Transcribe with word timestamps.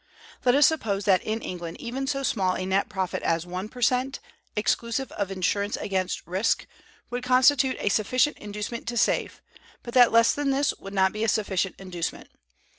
Let 0.43 0.55
us 0.55 0.65
suppose 0.65 1.05
that 1.05 1.21
in 1.21 1.43
England 1.43 1.79
even 1.79 2.07
so 2.07 2.23
small 2.23 2.55
a 2.55 2.65
net 2.65 2.89
profit 2.89 3.21
as 3.21 3.45
one 3.45 3.69
per 3.69 3.83
cent, 3.83 4.19
exclusive 4.55 5.11
of 5.11 5.29
insurance 5.29 5.77
against 5.77 6.25
risk, 6.25 6.65
would 7.11 7.21
constitute 7.23 7.77
a 7.79 7.89
sufficient 7.89 8.39
inducement 8.39 8.87
to 8.87 8.97
save, 8.97 9.43
but 9.83 9.93
that 9.93 10.11
less 10.11 10.33
than 10.33 10.49
this 10.49 10.73
would 10.79 10.95
not 10.95 11.13
be 11.13 11.23
a 11.23 11.27
sufficient 11.29 11.75
inducement. 11.77 12.29